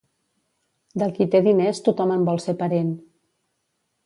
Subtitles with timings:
[1.01, 2.91] Del qui té diners, tothom en vol ser parent.